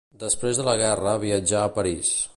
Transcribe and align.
Després 0.21 0.61
de 0.61 0.65
la 0.69 0.73
guerra 0.83 1.15
viatjà 1.27 1.63
a 1.67 1.73
París. 1.77 2.17